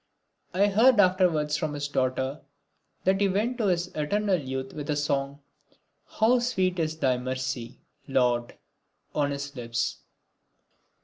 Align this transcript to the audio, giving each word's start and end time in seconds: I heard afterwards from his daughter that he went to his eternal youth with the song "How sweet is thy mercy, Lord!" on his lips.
I 0.51 0.65
heard 0.65 0.99
afterwards 0.99 1.57
from 1.57 1.75
his 1.75 1.87
daughter 1.87 2.41
that 3.03 3.21
he 3.21 3.27
went 3.29 3.59
to 3.59 3.67
his 3.67 3.89
eternal 3.89 4.35
youth 4.39 4.73
with 4.73 4.87
the 4.87 4.95
song 4.95 5.41
"How 6.07 6.39
sweet 6.39 6.79
is 6.79 6.97
thy 6.97 7.19
mercy, 7.19 7.77
Lord!" 8.07 8.55
on 9.13 9.29
his 9.29 9.55
lips. 9.55 9.99